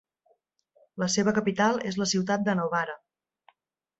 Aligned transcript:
La 1.03 1.09
seva 1.15 1.33
capital 1.39 1.77
és 1.91 1.99
la 2.03 2.09
ciutat 2.13 2.47
de 2.47 2.57
Novara. 2.61 2.95